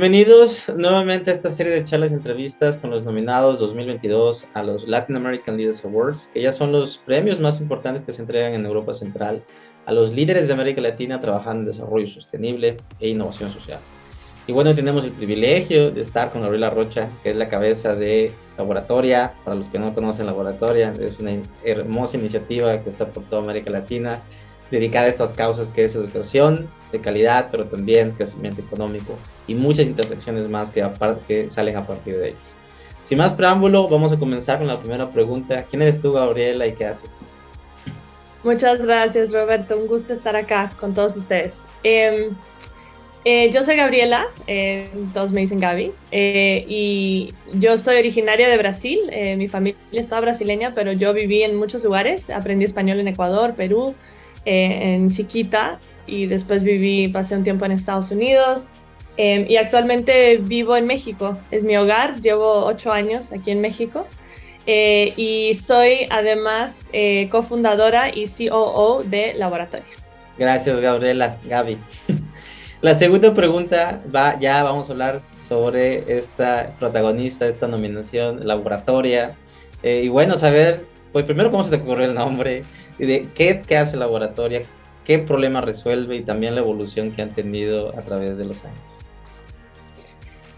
Bienvenidos 0.00 0.72
nuevamente 0.74 1.30
a 1.30 1.34
esta 1.34 1.50
serie 1.50 1.74
de 1.74 1.84
charlas 1.84 2.10
y 2.10 2.14
entrevistas 2.14 2.78
con 2.78 2.88
los 2.88 3.04
nominados 3.04 3.58
2022 3.58 4.46
a 4.54 4.62
los 4.62 4.88
Latin 4.88 5.16
American 5.16 5.58
Leaders 5.58 5.84
Awards, 5.84 6.30
que 6.32 6.40
ya 6.40 6.52
son 6.52 6.72
los 6.72 6.96
premios 6.96 7.38
más 7.38 7.60
importantes 7.60 8.00
que 8.00 8.10
se 8.10 8.22
entregan 8.22 8.54
en 8.54 8.64
Europa 8.64 8.94
Central 8.94 9.44
a 9.84 9.92
los 9.92 10.10
líderes 10.10 10.46
de 10.46 10.54
América 10.54 10.80
Latina 10.80 11.20
trabajando 11.20 11.60
en 11.60 11.66
desarrollo 11.66 12.06
sostenible 12.06 12.78
e 12.98 13.10
innovación 13.10 13.52
social. 13.52 13.80
Y 14.46 14.52
bueno, 14.52 14.74
tenemos 14.74 15.04
el 15.04 15.12
privilegio 15.12 15.90
de 15.90 16.00
estar 16.00 16.30
con 16.30 16.40
Gabriela 16.40 16.70
Rocha, 16.70 17.10
que 17.22 17.28
es 17.28 17.36
la 17.36 17.50
cabeza 17.50 17.94
de 17.94 18.32
Laboratoria. 18.56 19.34
Para 19.44 19.54
los 19.54 19.68
que 19.68 19.78
no 19.78 19.94
conocen 19.94 20.24
Laboratoria, 20.24 20.94
es 20.98 21.18
una 21.18 21.32
hermosa 21.62 22.16
iniciativa 22.16 22.82
que 22.82 22.88
está 22.88 23.06
por 23.06 23.24
toda 23.24 23.42
América 23.42 23.68
Latina 23.68 24.22
dedicada 24.70 25.06
a 25.06 25.08
estas 25.08 25.32
causas 25.32 25.70
que 25.70 25.84
es 25.84 25.94
educación 25.94 26.70
de 26.92 27.00
calidad, 27.00 27.48
pero 27.50 27.66
también 27.66 28.12
crecimiento 28.12 28.60
económico 28.60 29.16
y 29.46 29.54
muchas 29.54 29.86
intersecciones 29.86 30.48
más 30.48 30.70
que, 30.70 30.88
que 31.26 31.48
salen 31.48 31.76
a 31.76 31.86
partir 31.86 32.18
de 32.18 32.28
ellas. 32.28 32.54
Sin 33.04 33.18
más 33.18 33.32
preámbulo, 33.32 33.88
vamos 33.88 34.12
a 34.12 34.18
comenzar 34.18 34.58
con 34.58 34.68
la 34.68 34.78
primera 34.78 35.10
pregunta. 35.10 35.64
¿Quién 35.68 35.82
eres 35.82 36.00
tú, 36.00 36.12
Gabriela, 36.12 36.66
y 36.66 36.72
qué 36.72 36.86
haces? 36.86 37.24
Muchas 38.44 38.84
gracias, 38.84 39.32
Roberto. 39.32 39.76
Un 39.76 39.86
gusto 39.86 40.12
estar 40.12 40.36
acá 40.36 40.70
con 40.78 40.94
todos 40.94 41.16
ustedes. 41.16 41.64
Em, 41.82 42.30
eh, 43.24 43.50
yo 43.50 43.62
soy 43.62 43.76
Gabriela, 43.76 44.28
eh, 44.46 44.88
todos 45.12 45.30
me 45.30 45.42
dicen 45.42 45.60
Gaby, 45.60 45.92
eh, 46.10 46.64
y 46.66 47.34
yo 47.52 47.76
soy 47.76 47.98
originaria 47.98 48.48
de 48.48 48.56
Brasil. 48.56 48.98
mi 49.36 49.46
familia 49.46 49.76
está 49.92 50.18
brasileña, 50.20 50.72
pero 50.74 50.92
yo 50.92 51.12
viví 51.12 51.42
en 51.42 51.56
muchos 51.56 51.84
lugares. 51.84 52.30
Aprendí 52.30 52.64
español 52.64 53.00
en 53.00 53.08
Ecuador, 53.08 53.54
Perú, 53.56 53.94
eh, 54.46 54.94
en 54.94 55.10
chiquita 55.10 55.78
y 56.06 56.26
después 56.26 56.62
viví, 56.62 57.08
pasé 57.08 57.36
un 57.36 57.44
tiempo 57.44 57.66
en 57.66 57.72
Estados 57.72 58.10
Unidos 58.10 58.64
em, 59.18 59.44
y 59.48 59.56
actualmente 59.56 60.38
vivo 60.38 60.76
en 60.76 60.86
México. 60.86 61.38
Es 61.50 61.62
mi 61.62 61.76
hogar, 61.76 62.20
llevo 62.20 62.64
ocho 62.64 62.90
años 62.90 63.32
aquí 63.32 63.50
en 63.50 63.60
México. 63.60 64.06
Eh, 64.66 65.12
y 65.16 65.54
soy 65.54 66.06
además 66.10 66.90
eh, 66.92 67.28
cofundadora 67.30 68.10
y 68.14 68.26
COO 68.26 69.02
de 69.02 69.34
Laboratorio. 69.34 69.86
Gracias, 70.38 70.80
Gabriela, 70.80 71.36
Gaby. 71.44 71.76
La 72.80 72.94
segunda 72.94 73.34
pregunta 73.34 74.00
va, 74.14 74.38
ya 74.40 74.62
vamos 74.62 74.88
a 74.88 74.92
hablar 74.92 75.20
sobre 75.38 76.16
esta 76.16 76.72
protagonista, 76.78 77.46
esta 77.46 77.68
nominación, 77.68 78.46
Laboratoria. 78.46 79.36
y 79.82 80.08
bueno, 80.08 80.34
saber, 80.34 80.86
pues 81.12 81.26
primero 81.26 81.50
cómo 81.50 81.62
se 81.62 81.70
te 81.70 81.76
ocurrió 81.76 82.06
el 82.06 82.14
nombre, 82.14 82.62
de 83.06 83.28
qué, 83.34 83.62
qué 83.66 83.76
hace 83.76 83.96
Laboratoria, 83.96 84.62
qué 85.04 85.18
problema 85.18 85.60
resuelve 85.60 86.16
y 86.16 86.22
también 86.22 86.54
la 86.54 86.60
evolución 86.60 87.12
que 87.12 87.22
han 87.22 87.30
tenido 87.30 87.96
a 87.96 88.02
través 88.02 88.38
de 88.38 88.44
los 88.44 88.64
años. 88.64 88.78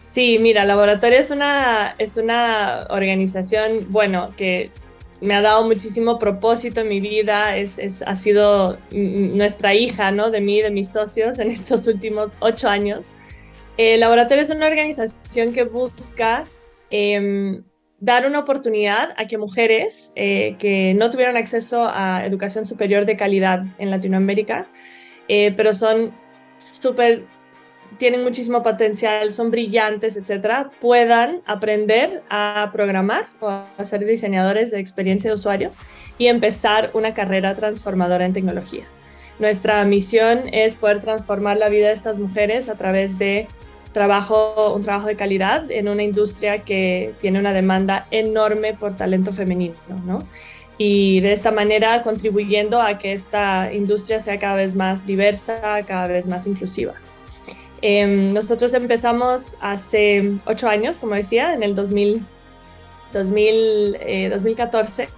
Sí, 0.05 0.39
mira, 0.39 0.65
Laboratoria 0.67 1.19
es 1.19 1.31
una, 1.31 1.95
es 1.99 2.19
una 2.19 2.87
organización, 2.91 3.87
bueno, 3.89 4.35
que 4.37 4.71
me 5.23 5.35
ha 5.35 5.41
dado 5.41 5.65
muchísimo 5.65 6.19
propósito 6.19 6.83
en 6.83 6.89
mi 6.89 7.01
vida, 7.01 7.57
es, 7.57 7.79
es, 7.79 8.03
ha 8.03 8.15
sido 8.15 8.77
nuestra 8.91 9.73
hija, 9.73 10.11
¿no? 10.11 10.31
De 10.31 10.41
mí, 10.41 10.61
de 10.61 10.71
mis 10.71 10.91
socios 10.91 11.39
en 11.39 11.51
estos 11.51 11.87
últimos 11.87 12.35
ocho 12.41 12.69
años. 12.69 13.07
El 13.79 14.01
Laboratorio 14.01 14.43
es 14.43 14.51
una 14.51 14.67
organización 14.67 15.55
que 15.55 15.65
busca 15.65 16.45
eh, 16.91 17.63
dar 18.03 18.27
una 18.27 18.41
oportunidad 18.41 19.15
a 19.17 19.27
que 19.27 19.39
mujeres 19.39 20.13
eh, 20.17 20.57
que 20.59 20.93
no 20.93 21.09
tuvieron 21.09 21.37
acceso 21.37 21.89
a 21.89 22.27
educación 22.27 22.67
superior 22.67 23.07
de 23.07 23.17
calidad 23.17 23.65
en 23.79 23.93
Latinoamérica, 23.93 24.67
eh, 25.29 25.55
pero 25.57 25.73
son 25.73 26.13
súper, 26.59 27.23
tienen 27.99 28.25
muchísimo 28.25 28.61
potencial, 28.61 29.31
son 29.31 29.53
brillantes, 29.53 30.17
etcétera, 30.17 30.69
puedan 30.81 31.43
aprender 31.47 32.25
a 32.29 32.71
programar 32.73 33.27
o 33.39 33.49
a 33.49 33.85
ser 33.85 34.05
diseñadores 34.05 34.73
de 34.73 34.81
experiencia 34.81 35.31
de 35.31 35.37
usuario 35.37 35.71
y 36.19 36.27
empezar 36.27 36.91
una 36.95 37.15
carrera 37.15 37.55
transformadora 37.55 38.27
en 38.27 38.33
tecnología. 38.33 38.83
Nuestra 39.39 39.85
misión 39.85 40.43
es 40.53 40.75
poder 40.75 40.99
transformar 40.99 41.57
la 41.57 41.69
vida 41.69 41.87
de 41.87 41.95
estas 41.95 42.19
mujeres 42.19 42.69
a 42.69 42.75
través 42.75 43.17
de 43.17 43.47
trabajo, 43.93 44.75
un 44.75 44.83
trabajo 44.83 45.07
de 45.07 45.17
calidad 45.17 45.71
en 45.71 45.89
una 45.89 46.03
industria 46.03 46.59
que 46.59 47.15
tiene 47.21 47.39
una 47.39 47.53
demanda 47.53 48.07
enorme 48.11 48.75
por 48.75 48.95
talento 48.95 49.33
femenino, 49.33 49.77
¿no? 50.05 50.21
Y 50.79 51.21
de 51.21 51.33
esta 51.33 51.51
manera 51.51 52.03
contribuyendo 52.03 52.81
a 52.81 52.99
que 52.99 53.13
esta 53.13 53.73
industria 53.73 54.21
sea 54.21 54.39
cada 54.39 54.57
vez 54.57 54.75
más 54.75 55.07
diversa, 55.07 55.83
cada 55.87 56.09
vez 56.09 56.27
más 56.27 56.47
inclusiva. 56.47 56.95
Em, 57.83 58.33
nosotros 58.33 58.73
empezamos 58.75 59.57
hace 59.61 60.33
ocho 60.47 60.69
años, 60.69 60.99
como 60.99 61.15
decía, 61.15 61.53
en 61.53 61.63
el 61.63 61.75
2000, 61.75 62.25
2014, 63.13 65.09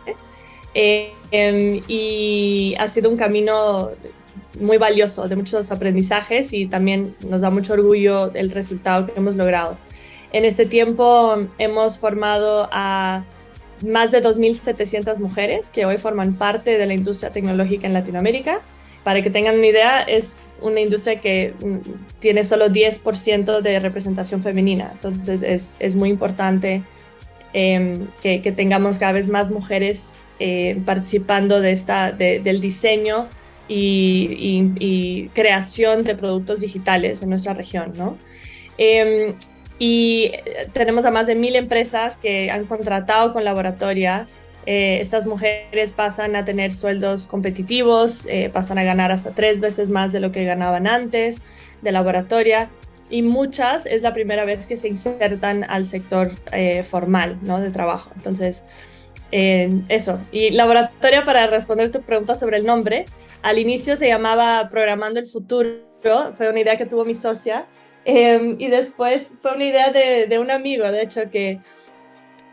eh, 0.75 1.13
em, 1.31 1.83
y 1.87 2.75
ha 2.79 2.89
sido 2.89 3.11
un 3.11 3.17
camino 3.17 3.91
muy 4.61 4.79
valioso, 4.79 5.29
de 5.29 5.37
muchos 5.37 5.71
aprendizajes 5.73 6.53
y 6.53 6.67
también 6.67 7.15
nos 7.29 7.43
da 7.43 7.51
mucho 7.51 7.73
orgullo 7.73 8.33
el 8.35 8.51
resultado 8.51 9.07
que 9.07 9.13
hemos 9.17 9.37
logrado. 9.37 9.77
En 10.33 10.45
este 10.45 10.67
tiempo 10.67 11.37
hemos 11.59 11.99
formado 11.99 12.69
a 12.73 13.25
más 13.83 14.11
de 14.11 14.23
2.700 14.23 15.19
mujeres 15.19 15.71
que 15.71 15.87
hoy 15.87 15.99
forman 15.99 16.35
parte 16.35 16.79
de 16.79 16.87
la 16.87 16.95
industria 16.95 17.31
tecnológica 17.31 17.87
en 17.87 17.93
Latinoamérica. 17.93 18.61
Para 19.03 19.21
que 19.21 19.29
tengan 19.29 19.59
una 19.59 19.67
idea, 19.67 20.03
es 20.03 20.51
una 20.63 20.81
industria 20.81 21.21
que 21.21 21.53
mm, 21.63 21.79
tiene 22.21 22.43
solo 22.43 22.69
10% 22.69 23.61
de 23.61 23.79
representación 23.79 24.43
femenina. 24.43 24.91
Entonces 24.93 25.43
es, 25.43 25.77
es 25.79 25.95
muy 25.95 26.09
importante 26.09 26.83
em, 27.53 28.07
que, 28.23 28.41
que, 28.41 28.51
tengamos 28.51 28.97
cada 28.99 29.13
vez 29.13 29.29
más 29.29 29.51
mujeres 29.51 30.15
eh, 30.41 30.81
participando 30.85 31.61
de 31.61 31.73
esta, 31.73 32.13
del 32.13 32.61
diseño 32.61 33.29
y, 33.69 35.29
creación 35.35 36.03
de 36.03 36.15
productos 36.15 36.61
digitales 36.61 37.23
en 37.23 37.31
nuestra 37.31 37.55
región, 37.55 37.93
¿no? 37.97 38.19
Em, 38.79 39.35
y 39.79 40.33
tenemos 40.73 41.05
a 41.05 41.11
más 41.11 41.27
de 41.27 41.35
mil 41.35 41.57
empresas 41.57 42.17
que 42.17 42.51
han 42.51 42.65
contratado 42.67 43.33
con 43.33 43.45
Laboratoria. 43.45 44.27
Eh, 44.67 44.99
estas 45.01 45.27
mujeres 45.27 45.93
pasan 45.93 46.37
a 46.37 46.45
tener 46.45 46.73
sueldos 46.73 47.27
competitivos, 47.27 48.27
eh, 48.27 48.51
pasan 48.53 48.79
a 48.79 48.85
ganar 48.85 49.13
hasta 49.13 49.31
tres 49.33 49.61
veces 49.61 49.91
más 49.91 50.13
de 50.13 50.21
lo 50.21 50.33
que 50.33 50.45
ganaban 50.45 50.87
antes 50.87 51.43
de 51.83 51.93
Laboratoria 51.93 52.71
y 53.11 53.23
muchas 53.23 53.87
es 53.87 54.03
la 54.03 54.13
primera 54.13 54.45
vez 54.45 54.67
que 54.67 54.77
se 54.77 54.89
insertan 54.89 55.65
al 55.65 55.85
sector 55.87 56.33
eh, 56.53 56.83
formal 56.83 57.39
¿no? 57.43 57.61
de 57.61 57.71
trabajo. 57.71 58.11
Entonces, 58.17 58.65
eso. 59.89 60.21
Y 60.31 60.51
laboratorio, 60.51 61.25
para 61.25 61.47
responder 61.47 61.91
tu 61.91 62.01
pregunta 62.01 62.35
sobre 62.35 62.57
el 62.57 62.65
nombre, 62.65 63.07
al 63.43 63.59
inicio 63.59 63.97
se 63.97 64.07
llamaba 64.07 64.69
Programando 64.69 65.19
el 65.19 65.27
Futuro, 65.27 65.81
fue 66.35 66.49
una 66.49 66.61
idea 66.61 66.77
que 66.77 66.87
tuvo 66.87 67.05
mi 67.05 67.15
socia, 67.15 67.67
em, 68.05 68.57
y 68.61 68.69
después 68.69 69.35
fue 69.43 69.55
una 69.55 69.65
idea 69.65 69.91
de, 69.91 70.27
de, 70.29 70.39
un 70.39 70.51
amigo, 70.51 70.85
de 70.85 71.03
hecho, 71.03 71.31
que 71.31 71.59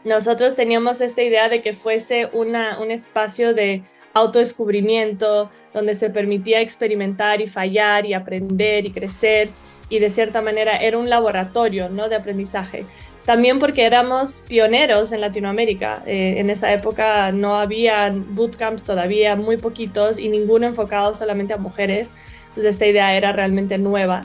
nosotros 0.03 0.55
teníamos 0.55 1.01
esta 1.01 1.21
idea 1.21 1.49
de 1.49 1.61
que 1.61 1.73
fuese 1.73 2.29
una, 2.33 2.79
un 2.79 2.89
espacio 2.89 3.53
de 3.53 3.83
autodescubrimiento, 4.13 5.49
donde 5.73 5.93
se 5.93 6.09
permitía 6.09 6.61
experimentar 6.61 7.41
y 7.41 7.47
fallar 7.47 8.05
y 8.05 8.13
aprender 8.13 8.85
y 8.85 8.91
crecer, 8.91 9.49
y 9.89 9.99
de 9.99 10.09
cierta 10.09 10.41
manera 10.41 10.77
era 10.77 10.97
un 10.97 11.09
laboratorio 11.09 11.89
¿no? 11.89 12.09
de 12.09 12.15
aprendizaje. 12.15 12.85
También 13.25 13.59
porque 13.59 13.85
éramos 13.85 14.41
pioneros 14.47 15.11
en 15.11 15.21
Latinoamérica. 15.21 16.03
Eh, 16.07 16.35
en 16.37 16.49
esa 16.49 16.73
época 16.73 17.31
no 17.31 17.59
había 17.59 18.11
bootcamps 18.11 18.83
todavía, 18.83 19.35
muy 19.35 19.57
poquitos 19.57 20.17
y 20.17 20.27
ninguno 20.27 20.65
enfocado 20.65 21.13
solamente 21.13 21.53
a 21.53 21.57
mujeres. 21.57 22.11
Entonces 22.47 22.65
esta 22.65 22.87
idea 22.87 23.15
era 23.15 23.31
realmente 23.31 23.77
nueva 23.77 24.23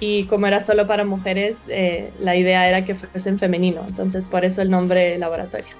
y 0.00 0.24
como 0.24 0.46
era 0.46 0.60
solo 0.60 0.86
para 0.86 1.04
mujeres, 1.04 1.62
eh, 1.68 2.10
la 2.20 2.36
idea 2.36 2.68
era 2.68 2.84
que 2.84 2.94
fuese 2.94 3.28
en 3.28 3.38
femenino. 3.38 3.84
Entonces 3.86 4.24
por 4.24 4.44
eso 4.44 4.62
el 4.62 4.70
nombre 4.70 5.18
laboratorio. 5.18 5.74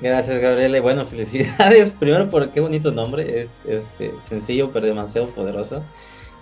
Gracias 0.00 0.38
Gabriela 0.40 0.80
bueno, 0.80 1.06
felicidades 1.06 1.90
primero 1.98 2.28
por 2.28 2.50
qué 2.50 2.60
bonito 2.60 2.90
nombre, 2.90 3.40
es 3.40 3.54
este, 3.66 4.12
sencillo 4.22 4.70
pero 4.70 4.86
demasiado 4.86 5.28
poderoso 5.28 5.82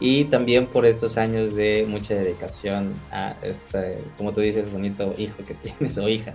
y 0.00 0.24
también 0.24 0.66
por 0.66 0.86
estos 0.86 1.16
años 1.16 1.54
de 1.54 1.86
mucha 1.88 2.14
dedicación 2.14 2.94
a 3.10 3.36
este, 3.42 3.98
como 4.16 4.32
tú 4.32 4.40
dices, 4.40 4.72
bonito 4.72 5.14
hijo 5.16 5.36
que 5.46 5.54
tienes 5.78 5.96
o 5.98 6.08
hija. 6.08 6.34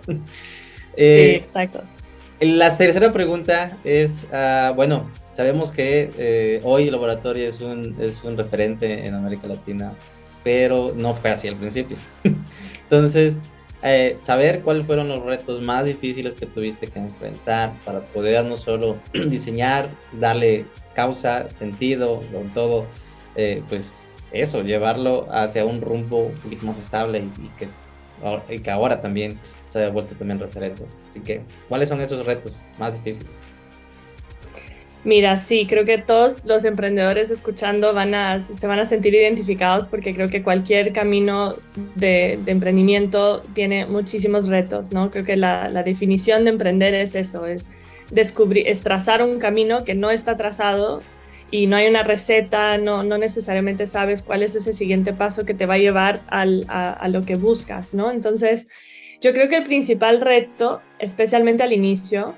Eh, 0.95 1.39
sí, 1.39 1.45
exacto. 1.45 1.83
La 2.39 2.75
tercera 2.77 3.11
pregunta 3.11 3.77
es, 3.83 4.25
uh, 4.31 4.73
bueno, 4.73 5.09
sabemos 5.35 5.71
que 5.73 6.09
eh, 6.17 6.61
hoy 6.63 6.85
el 6.85 6.91
laboratorio 6.93 7.47
es 7.47 7.59
un, 7.59 7.97
es 7.99 8.23
un 8.23 8.37
referente 8.37 9.05
en 9.05 9.13
América 9.13 9.45
Latina, 9.47 9.93
pero 10.43 10.93
no 10.95 11.15
fue 11.15 11.31
así 11.31 11.49
al 11.49 11.55
principio. 11.55 11.97
Entonces, 12.83 13.41
eh, 13.81 14.17
saber 14.21 14.61
cuáles 14.61 14.85
fueron 14.85 15.07
los 15.07 15.23
retos 15.23 15.61
más 15.61 15.85
difíciles 15.85 16.33
que 16.33 16.45
tuviste 16.45 16.87
que 16.87 16.99
enfrentar 16.99 17.71
para 17.85 18.01
poder 18.01 18.45
no 18.45 18.57
solo 18.57 18.97
diseñar, 19.13 19.89
darle 20.13 20.65
causa, 20.93 21.49
sentido, 21.49 22.21
con 22.33 22.53
todo, 22.53 22.85
eh, 23.35 23.63
pues 23.67 24.13
eso, 24.31 24.63
llevarlo 24.63 25.27
hacia 25.31 25.65
un 25.65 25.81
rumbo 25.81 26.27
un 26.27 26.33
poquito 26.35 26.65
más 26.65 26.77
estable 26.77 27.19
y, 27.19 27.49
que, 27.57 27.67
y 28.53 28.59
que 28.59 28.71
ahora 28.71 29.01
también 29.01 29.39
se 29.65 29.79
haya 29.79 29.89
vuelto 29.89 30.15
también 30.15 30.39
referente. 30.39 30.83
Así 31.09 31.19
que, 31.21 31.41
¿cuáles 31.67 31.89
son 31.89 32.01
esos 32.01 32.25
retos 32.25 32.63
más 32.77 32.95
difíciles? 32.95 33.31
Mira, 35.05 35.37
sí, 35.37 35.65
creo 35.65 35.85
que 35.85 35.97
todos 35.97 36.45
los 36.45 36.65
emprendedores 36.65 37.31
escuchando 37.31 37.93
van 37.93 38.13
a, 38.13 38.39
se 38.39 38.67
van 38.67 38.79
a 38.79 38.85
sentir 38.85 39.15
identificados 39.15 39.87
porque 39.87 40.13
creo 40.13 40.27
que 40.27 40.43
cualquier 40.43 40.91
camino 40.91 41.55
de, 41.95 42.33
emprendimiento 42.47 43.41
tiene 43.53 43.85
muchísimos 43.85 44.47
retos, 44.47 44.91
¿no? 44.91 45.09
Creo 45.09 45.23
que 45.23 45.37
la, 45.37 45.69
la, 45.69 45.83
definición 45.83 46.43
de 46.43 46.49
emprender 46.49 46.93
es 46.93 47.15
eso, 47.15 47.45
es 47.45 47.69
descubrir, 48.11 48.67
es 48.67 48.81
trazar 48.81 49.23
un 49.23 49.39
camino 49.39 49.85
que 49.85 49.95
no 49.95 50.11
está 50.11 50.35
trazado 50.35 51.01
y 51.51 51.67
no 51.67 51.75
hay 51.75 51.87
una 51.87 52.03
receta, 52.03 52.77
no, 52.77 53.03
no 53.03 53.17
necesariamente 53.17 53.87
sabes 53.87 54.23
cuál 54.23 54.43
es 54.43 54.55
ese 54.55 54.73
siguiente 54.73 55.13
paso 55.13 55.45
que 55.45 55.53
te 55.53 55.65
va 55.65 55.75
a 55.75 55.79
llevar 55.79 56.21
al, 56.27 56.65
a, 56.67 56.91
a 56.91 57.07
lo 57.07 57.23
que 57.23 57.35
buscas, 57.35 57.93
¿no? 57.93 58.11
Entonces, 58.11 58.67
yo 59.21 59.33
creo 59.33 59.49
que 59.49 59.57
el 59.57 59.63
principal 59.63 60.21
reto, 60.21 60.81
especialmente 60.99 61.63
al 61.63 61.73
inicio, 61.73 62.35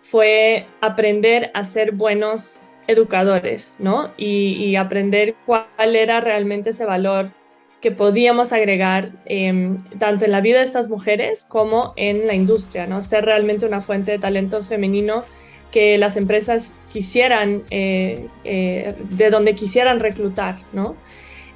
fue 0.00 0.66
aprender 0.80 1.50
a 1.54 1.64
ser 1.64 1.92
buenos 1.92 2.70
educadores, 2.86 3.76
¿no? 3.78 4.12
Y, 4.16 4.76
aprender 4.76 5.34
cuál 5.46 5.96
era 5.96 6.20
realmente 6.20 6.70
ese 6.70 6.84
valor 6.84 7.30
que 7.80 7.90
podíamos 7.90 8.52
agregar 8.52 9.10
em, 9.24 9.76
tanto 9.98 10.24
en 10.24 10.32
la 10.32 10.40
vida 10.40 10.58
de 10.58 10.64
estas 10.64 10.88
mujeres 10.88 11.44
como 11.44 11.92
en 11.96 12.26
la 12.26 12.34
industria, 12.34 12.86
¿no? 12.86 13.02
Ser 13.02 13.24
realmente 13.24 13.66
una 13.66 13.80
fuente 13.80 14.12
de 14.12 14.18
talento 14.18 14.62
femenino 14.62 15.24
que 15.72 15.98
las 15.98 16.16
empresas 16.16 16.76
quisieran, 16.92 17.64
eh, 17.70 18.28
eh, 18.44 18.94
de 19.10 19.30
donde 19.30 19.56
quisieran 19.56 19.98
reclutar, 19.98 20.56
¿no? 20.72 20.94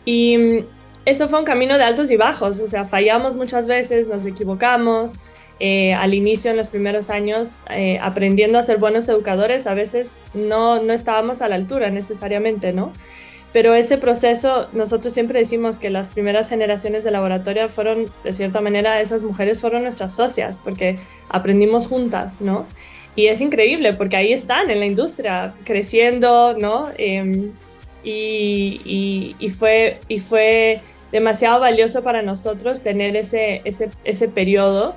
Y 0.05 0.37
mm, 0.37 0.65
eso 1.05 1.29
fue 1.29 1.39
un 1.39 1.45
camino 1.45 1.79
de 1.79 1.85
altos 1.85 2.11
y 2.11 2.17
bajos, 2.17 2.59
o 2.59 2.67
sea, 2.67 2.85
fallamos 2.85 3.37
muchas 3.37 3.69
veces, 3.69 4.09
nos 4.09 4.27
equivocamos, 4.27 5.21
eh, 5.61 5.95
al 5.95 6.15
inicio, 6.15 6.51
en 6.51 6.57
los 6.57 6.69
primeros 6.69 7.09
años, 7.09 7.65
aprendiendo 8.01 8.59
a 8.59 8.63
ser 8.63 8.79
buenos 8.79 9.09
educadores, 9.09 9.67
a 9.67 9.75
veces 9.75 10.19
no, 10.35 10.83
no 10.83 10.93
estábamos 10.93 11.41
a 11.41 11.49
la 11.49 11.55
altura 11.55 11.91
necesariamente, 11.91 12.73
¿no? 12.73 12.93
Pero 13.53 13.75
ese 13.75 13.97
proceso, 13.97 14.69
nosotros 14.73 15.15
siempre 15.15 15.39
decimos 15.39 15.79
que 15.79 15.89
las 15.89 16.09
primeras 16.09 16.49
generaciones 16.49 17.05
de 17.05 17.11
laboratorio 17.11 17.69
fueron, 17.71 18.12
de 18.23 18.33
cierta 18.35 18.61
manera, 18.61 19.01
esas 19.01 19.23
mujeres 19.23 19.61
fueron 19.61 19.85
nuestras 19.85 20.15
socias, 20.15 20.61
porque 20.62 20.99
aprendimos 21.31 21.87
juntas, 21.87 22.41
¿no? 22.41 22.67
Y 23.17 23.27
es 23.27 23.41
increíble, 23.41 23.95
porque 23.95 24.17
ahí 24.17 24.33
están 24.33 24.71
en 24.71 24.79
la 24.79 24.87
industria, 24.87 25.55
creciendo, 25.65 26.55
¿no? 26.57 26.91
Em, 26.99 27.53
y, 28.05 29.35
y, 29.39 29.51
fue, 29.51 29.99
y 30.07 30.21
fue 30.21 30.81
demasiado 31.11 31.59
valioso 31.59 32.03
para 32.03 32.23
nosotros 32.23 32.83
tener 32.83 33.17
ese, 33.17 33.63
ese, 33.65 33.91
ese 34.05 34.29
periodo 34.29 34.95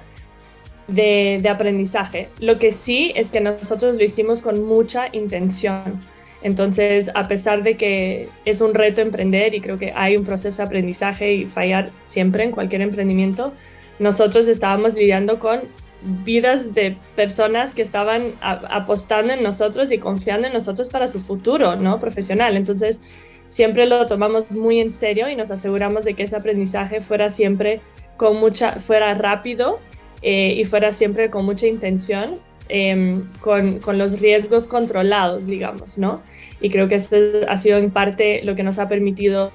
de, 0.89 1.48
aprendizaje. 1.50 2.30
Lo 2.39 2.57
que 2.57 2.71
sí 2.71 3.12
es 3.16 3.31
que 3.31 3.42
nosotros 3.42 3.95
lo 3.95 4.04
hicimos 4.04 4.42
con 4.42 4.65
mucha 4.65 5.07
intención. 5.12 6.00
Entonces, 6.42 7.12
a 7.15 7.27
pesar 7.27 7.63
de 7.63 7.75
que 7.75 8.30
es 8.45 8.62
un 8.62 8.74
reto 8.74 9.01
emprender 9.01 9.54
y 9.54 9.62
creo 9.62 9.77
que 9.77 9.92
hay 9.95 10.15
un 10.15 10.24
proceso 10.24 10.62
de 10.62 10.68
aprendizaje 10.68 11.33
y 11.33 11.45
fallar 11.45 11.89
siempre 12.07 12.44
en 12.44 12.51
cualquier 12.51 12.81
emprendimiento, 12.81 13.54
nosotros 14.00 14.48
estábamos 14.48 14.94
lidiando 14.94 15.39
con 15.39 15.62
vidas 16.01 16.74
de 16.74 16.98
personas 17.16 17.75
que 17.75 17.81
estaban 17.81 18.34
apostando 18.42 19.34
en 19.34 19.44
nosotros 19.44 19.92
y 19.92 19.98
confiando 19.98 20.48
en 20.48 20.54
nosotros 20.54 20.90
para 20.90 21.07
su 21.07 21.19
futuro, 21.19 21.75
¿no? 21.75 22.00
Profesional. 22.00 22.56
Entonces, 22.56 23.01
siempre 23.48 23.86
lo 23.86 24.06
tomamos 24.07 24.51
muy 24.51 24.80
en 24.80 24.90
serio 24.90 25.30
y 25.30 25.36
nos 25.36 25.51
aseguramos 25.51 26.06
de 26.06 26.13
que 26.13 26.24
ese 26.24 26.36
aprendizaje 26.36 27.01
fuera 27.01 27.30
siempre 27.30 27.81
con 28.18 28.40
mucha, 28.40 28.80
fuera 28.80 29.13
rápido 29.13 29.80
eh, 30.22 30.56
y 30.57 30.66
fuera 30.66 30.94
siempre 30.94 31.30
con 31.30 31.46
mucha 31.46 31.68
intención, 31.68 32.36
em, 32.69 33.30
con, 33.42 33.80
con, 33.80 33.98
los 33.98 34.19
riesgos 34.19 34.68
controlados, 34.68 35.48
digamos, 35.48 35.98
¿no? 35.98 36.22
Y 36.62 36.69
creo 36.69 36.88
que 36.88 36.96
esto 36.96 37.16
ha 37.48 37.57
sido 37.57 37.78
en 37.78 37.92
parte 37.92 38.42
lo 38.44 38.56
que 38.56 38.63
nos 38.63 38.80
ha 38.80 38.88
permitido 38.88 39.51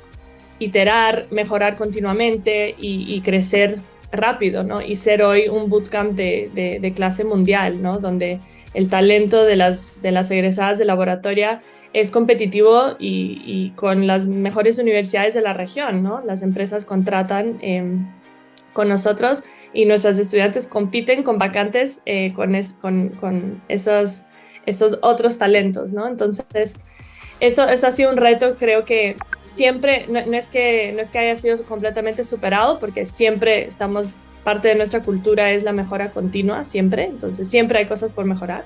iterar, 0.58 1.26
mejorar 1.31 1.76
continuamente 1.76 2.75
y, 2.79 3.20
crecer 3.23 3.79
rápido, 4.12 4.62
¿no? 4.62 4.80
Y 4.80 4.96
ser 4.96 5.22
hoy 5.22 5.48
un 5.48 5.68
bootcamp 5.68 6.12
de, 6.12 6.50
de, 6.80 6.92
clase 6.92 7.24
mundial, 7.24 7.82
¿no? 7.82 7.98
Donde 7.98 8.40
el 8.74 8.88
talento 8.88 9.44
de 9.44 9.56
las, 9.56 10.00
de 10.02 10.12
las 10.12 10.30
egresadas 10.30 10.78
de 10.78 10.84
laboratorio 10.84 11.60
es 11.92 12.10
competitivo 12.10 12.96
y, 12.98 13.42
y, 13.46 13.70
con 13.76 14.06
las 14.06 14.26
mejores 14.26 14.78
universidades 14.78 15.34
de 15.34 15.40
la 15.40 15.52
región, 15.52 16.02
¿no? 16.02 16.22
Las 16.24 16.42
empresas 16.42 16.84
contratan 16.84 17.58
eh, 17.62 17.98
con 18.72 18.88
nosotros 18.88 19.44
y 19.72 19.86
nuestras 19.86 20.18
estudiantes 20.18 20.66
compiten 20.66 21.22
con 21.22 21.38
vacantes 21.38 22.00
eh, 22.04 22.32
con, 22.34 22.52
con, 22.80 23.08
con, 23.10 23.62
esos, 23.68 24.24
esos 24.66 24.98
otros 25.02 25.38
talentos, 25.38 25.94
¿no? 25.94 26.06
Entonces, 26.06 26.74
eso, 27.40 27.69
eso 27.69 27.86
ha 27.86 27.92
sido 27.92 28.10
un 28.10 28.16
reto, 28.16 28.56
creo 28.56 28.84
que 28.84 29.16
siempre, 29.38 30.06
no, 30.08 30.19
es 30.19 30.48
que, 30.48 30.92
no 30.92 31.00
es 31.00 31.10
que 31.10 31.19
haya 31.19 31.36
sido 31.36 31.62
completamente 31.64 32.25
superado, 32.25 32.78
porque 32.78 33.06
siempre 33.06 33.66
estamos, 33.66 34.16
parte 34.42 34.69
de 34.69 34.75
nuestra 34.75 35.02
cultura 35.02 35.52
es 35.52 35.62
la 35.62 35.72
mejora 35.72 36.10
continua, 36.10 36.64
siempre, 36.64 37.04
entonces 37.04 37.48
siempre 37.48 37.78
hay 37.78 37.86
cosas 37.86 38.12
por 38.12 38.25
mejorar 38.25 38.64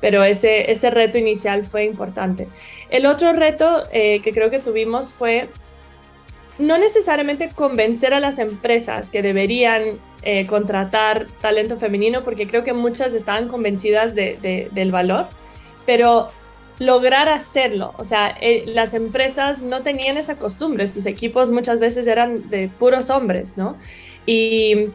pero 0.00 0.24
ese, 0.24 0.72
ese 0.72 0.90
reto 0.90 1.18
inicial 1.18 1.62
fue 1.62 1.84
importante. 1.84 2.48
El 2.88 3.06
otro 3.06 3.32
reto 3.32 3.84
eh, 3.92 4.20
que 4.22 4.32
creo 4.32 4.50
que 4.50 4.58
tuvimos 4.58 5.12
fue 5.12 5.48
no 6.58 6.78
necesariamente 6.78 7.48
convencer 7.54 8.12
a 8.12 8.20
las 8.20 8.38
empresas 8.38 9.08
que 9.08 9.22
deberían 9.22 9.98
eh, 10.22 10.46
contratar 10.46 11.26
talento 11.40 11.78
femenino, 11.78 12.22
porque 12.22 12.46
creo 12.46 12.64
que 12.64 12.74
muchas 12.74 13.14
estaban 13.14 13.48
convencidas 13.48 14.14
del 14.14 14.90
valor, 14.90 15.28
pero 15.86 16.28
lograr 16.80 17.28
hacerlo. 17.28 17.92
O 17.98 18.04
sea, 18.04 18.34
eh, 18.40 18.64
las 18.66 18.94
empresas 18.94 19.62
no 19.62 19.82
tenían 19.82 20.16
esa 20.16 20.36
costumbre, 20.36 20.88
sus 20.88 21.06
equipos 21.06 21.50
muchas 21.50 21.78
veces 21.78 22.06
eran 22.06 22.48
de 22.48 22.68
puros 22.68 23.10
hombres, 23.10 23.56
¿no? 23.56 23.76
Y 24.26 24.86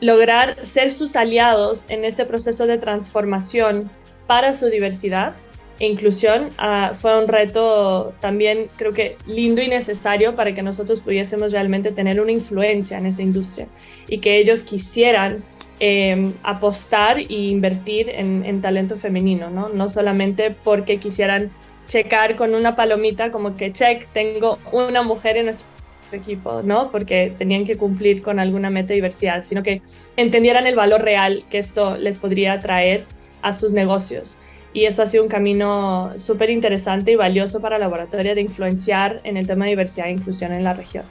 lograr 0.00 0.64
ser 0.64 0.90
sus 0.90 1.16
aliados 1.16 1.84
en 1.88 2.04
este 2.04 2.24
proceso 2.24 2.66
de 2.66 2.78
transformación 2.78 3.90
para 4.26 4.54
su 4.54 4.66
diversidad 4.66 5.34
e 5.80 5.86
inclusión 5.86 6.50
ah, 6.58 6.92
fue 6.94 7.18
un 7.18 7.26
reto 7.26 8.14
también 8.20 8.68
creo 8.76 8.92
que 8.92 9.16
lindo 9.26 9.62
y 9.62 9.68
necesario 9.68 10.36
para 10.36 10.54
que 10.54 10.62
nosotros 10.62 11.00
pudiésemos 11.00 11.50
realmente 11.50 11.90
tener 11.90 12.20
una 12.20 12.30
influencia 12.30 12.98
en 12.98 13.06
esta 13.06 13.22
industria 13.22 13.66
y 14.08 14.18
que 14.18 14.36
ellos 14.36 14.62
quisieran 14.62 15.42
em, 15.84 16.32
apostar 16.44 17.18
e 17.18 17.26
invertir 17.28 18.08
en, 18.08 18.62
talento 18.62 18.94
femenino, 18.96 19.50
¿no? 19.50 19.68
No 19.68 19.88
solamente 19.90 20.54
porque 20.62 20.98
quisieran 20.98 21.50
checar 21.88 22.36
con 22.36 22.54
una 22.54 22.76
palomita 22.76 23.32
como 23.32 23.56
que 23.56 23.72
check, 23.72 24.06
tengo 24.12 24.58
una 24.70 25.02
mujer 25.02 25.38
en 25.38 25.46
nuestro 25.46 25.66
equipo, 26.12 26.62
¿no? 26.62 26.92
Porque 26.92 27.34
tenían 27.36 27.64
que 27.64 27.76
cumplir 27.76 28.22
con 28.22 28.38
alguna 28.38 28.70
meta 28.70 28.88
de 28.88 28.94
diversidad, 28.94 29.42
sino 29.42 29.64
que 29.64 29.82
entendieran 30.16 30.68
el 30.68 30.76
valor 30.76 31.02
real 31.02 31.42
que 31.50 31.58
esto 31.58 31.96
les 31.96 32.16
podría 32.18 32.60
traer 32.60 33.04
a 33.42 33.52
sus 33.52 33.72
negocios 33.72 34.38
y 34.72 34.84
eso 34.84 35.02
ha 35.02 35.08
sido 35.08 35.24
un 35.24 35.28
camino 35.28 36.12
súper 36.16 36.50
interesante 36.50 37.10
y 37.10 37.16
valioso 37.16 37.60
para 37.60 37.74
el 37.74 37.80
laboratorio 37.80 38.36
de 38.36 38.40
influenciar 38.40 39.20
en 39.24 39.36
el 39.36 39.48
tema 39.48 39.64
de 39.64 39.70
diversidad 39.70 40.06
e 40.06 40.12
inclusión 40.12 40.52
en 40.52 40.62
la 40.62 40.74
región. 40.74 41.04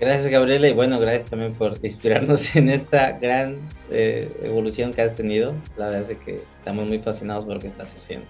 Gracias 0.00 0.28
Gabriela 0.28 0.68
y 0.68 0.72
bueno, 0.72 1.00
gracias 1.00 1.24
también 1.24 1.54
por 1.54 1.78
inspirarnos 1.82 2.54
en 2.56 2.68
esta 2.68 3.12
gran 3.18 3.58
eh, 3.90 4.30
evolución 4.42 4.92
que 4.92 5.02
has 5.02 5.14
tenido. 5.14 5.54
La 5.76 5.86
verdad 5.86 6.10
es 6.10 6.18
que 6.18 6.42
estamos 6.58 6.88
muy 6.88 6.98
fascinados 6.98 7.44
por 7.44 7.54
lo 7.54 7.60
que 7.60 7.68
estás 7.68 7.94
haciendo. 7.94 8.26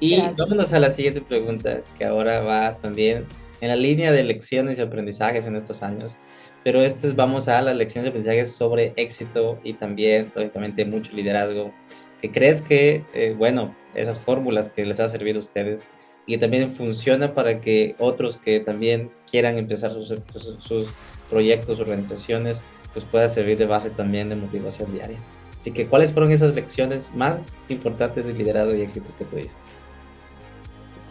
Y 0.00 0.18
vámonos 0.38 0.72
a 0.72 0.78
la 0.78 0.90
siguiente 0.90 1.20
pregunta, 1.20 1.82
que 1.98 2.06
ahora 2.06 2.40
va 2.40 2.78
también 2.78 3.26
en 3.60 3.68
la 3.68 3.76
línea 3.76 4.12
de 4.12 4.24
lecciones 4.24 4.78
y 4.78 4.80
aprendizajes 4.80 5.44
en 5.44 5.56
estos 5.56 5.82
años 5.82 6.16
pero 6.62 6.82
este 6.82 7.10
vamos 7.12 7.48
a 7.48 7.60
las 7.62 7.74
lecciones 7.74 8.04
de 8.04 8.08
aprendizaje 8.10 8.46
sobre 8.46 8.92
éxito 8.96 9.58
y 9.64 9.74
también, 9.74 10.30
lógicamente, 10.34 10.84
mucho 10.84 11.12
liderazgo. 11.12 11.72
¿Qué 12.20 12.30
crees 12.30 12.60
que, 12.60 13.04
eh, 13.14 13.34
bueno, 13.36 13.74
esas 13.94 14.18
fórmulas 14.18 14.68
que 14.68 14.84
les 14.84 15.00
ha 15.00 15.08
servido 15.08 15.38
a 15.38 15.40
ustedes 15.40 15.88
y 16.34 16.38
también 16.38 16.72
funciona 16.72 17.34
para 17.34 17.60
que 17.60 17.94
otros 17.98 18.38
que 18.38 18.60
también 18.60 19.10
quieran 19.30 19.58
empezar 19.58 19.92
sus, 19.92 20.14
sus, 20.58 20.92
proyectos, 21.28 21.78
organizaciones, 21.78 22.60
pues 22.92 23.04
pueda 23.04 23.28
servir 23.28 23.56
de 23.56 23.66
base 23.66 23.90
también 23.90 24.28
de 24.28 24.36
motivación 24.36 24.92
diaria? 24.92 25.18
Así 25.56 25.70
que, 25.70 25.86
¿cuáles 25.86 26.12
fueron 26.12 26.32
esas 26.32 26.54
lecciones 26.54 27.14
más 27.14 27.52
importantes 27.68 28.26
de 28.26 28.34
liderazgo 28.34 28.74
y 28.74 28.80
éxito 28.80 29.12
que 29.16 29.24
tuviste? 29.24 29.60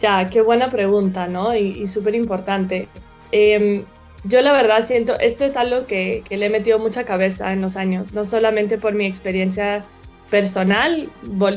Ya, 0.00 0.26
qué 0.28 0.42
buena 0.42 0.70
pregunta, 0.70 1.26
¿no? 1.28 1.54
Y, 1.54 1.82
y 1.82 1.86
súper 1.86 2.14
importante. 2.14 2.88
Eh, 3.32 3.84
yo 4.24 4.42
la 4.42 4.52
verdad 4.52 4.84
siento, 4.84 5.18
esto 5.18 5.44
es 5.44 5.56
algo 5.56 5.86
que, 5.86 6.22
le 6.28 6.46
he 6.46 6.50
metido 6.50 6.78
mucha 6.78 7.04
cabeza 7.04 7.52
en 7.52 7.62
los 7.62 7.76
años, 7.76 8.12
no 8.12 8.24
solamente 8.24 8.76
por 8.76 8.92
mi 8.92 9.06
experiencia 9.06 9.84
personal, 10.30 11.10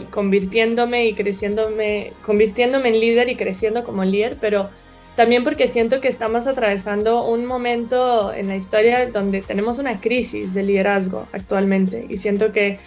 convirtiéndome 0.10 1.06
y 1.06 1.14
creciéndome, 1.14 2.14
convirtiéndome 2.24 2.90
en 2.90 3.00
líder 3.00 3.30
y 3.30 3.36
creciendo 3.36 3.84
como 3.84 4.04
líder, 4.04 4.38
pero 4.42 4.70
también 5.16 5.44
porque 5.44 5.68
siento 5.68 6.02
que 6.02 6.08
estamos 6.08 6.48
atravesando 6.48 7.26
un 7.28 7.46
momento 7.46 8.34
en 8.34 8.48
la 8.48 8.56
historia 8.56 9.10
donde 9.12 9.42
tenemos 9.42 9.78
una 9.78 10.02
crisis 10.02 10.56
de 10.56 10.64
liderazgo 10.64 11.28
actualmente 11.32 12.06
y 12.10 12.18
siento 12.18 12.52
que 12.52 12.80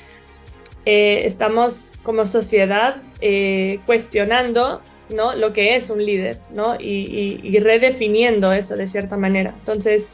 eh, 0.84 1.22
estamos 1.24 1.94
como 2.02 2.26
sociedad 2.26 3.02
eh, 3.20 3.78
cuestionando 3.86 4.80
¿no? 5.08 5.34
lo 5.34 5.52
que 5.52 5.76
es 5.76 5.90
un 5.90 6.04
líder 6.04 6.38
¿no? 6.52 6.76
y, 6.78 7.58
redefiniendo 7.60 8.52
eso 8.52 8.76
de 8.76 8.88
cierta 8.88 9.16
manera. 9.16 9.54
Entonces, 9.58 10.08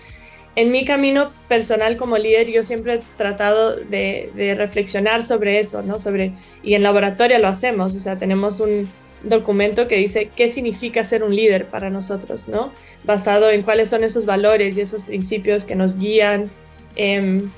en 0.55 0.71
mi 0.71 0.85
camino 0.85 1.33
personal 1.49 1.97
como 1.97 2.19
líder, 2.19 2.51
yo 2.51 2.63
siempre 2.63 2.95
he 2.95 2.99
tratado 3.17 3.77
de, 3.77 4.55
reflexionar 4.57 5.23
sobre 5.23 5.59
eso, 5.59 5.83
¿no? 5.83 5.99
Sobre, 5.99 6.33
y 6.63 6.75
en 6.75 6.83
laboratorio 6.83 7.39
lo 7.39 7.49
hacemos, 7.49 7.95
o 7.95 8.01
sea, 8.01 8.19
tenemos 8.19 8.61
un, 8.61 8.89
documento 9.25 9.87
que 9.87 9.97
dice 9.97 10.31
qué 10.35 10.49
significa 10.49 11.05
ser 11.05 11.23
un 11.23 11.35
líder 11.35 11.67
para 11.67 11.91
nosotros, 11.91 12.49
¿no? 12.49 12.73
Basado 13.05 13.51
en 13.51 13.63
cuáles 13.63 13.89
son 13.89 14.05
esos 14.05 14.27
valores 14.27 14.77
y 14.77 14.81
esos 14.81 15.05
principios 15.05 15.65
que 15.65 15.77
nos 15.77 15.97
guían. 15.97 16.51
Em, 16.97 17.51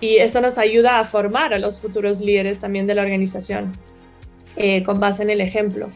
y 0.00 0.16
eso 0.16 0.40
nos 0.40 0.58
ayuda 0.58 0.98
a 0.98 1.04
formar 1.04 1.54
a 1.54 1.58
los 1.58 1.80
futuros 1.80 2.20
líderes 2.20 2.58
también 2.58 2.86
de 2.86 2.94
la 2.94 3.02
organización, 3.02 3.72
eh, 4.56 4.82
con 4.82 5.00
base 5.00 5.22
en 5.22 5.30
el 5.30 5.40
ejemplo. 5.40 5.88